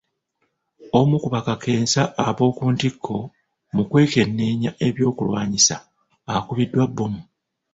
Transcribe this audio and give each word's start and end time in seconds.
Omu 0.99 1.15
ku 1.23 1.27
bakakensa 1.33 2.01
ab'oku 2.27 2.63
ntikko 2.73 3.15
mu 3.75 3.81
kwekenneenya 3.89 4.71
ebyokulwanyisa 4.87 5.75
akubiddwa 6.35 6.83
bbomu. 6.89 7.21